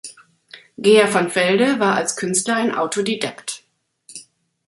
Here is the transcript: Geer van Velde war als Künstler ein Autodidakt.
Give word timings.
Geer 0.79 1.07
van 1.09 1.29
Velde 1.35 1.79
war 1.79 1.93
als 1.93 2.15
Künstler 2.15 2.55
ein 2.55 2.73
Autodidakt. 2.73 3.61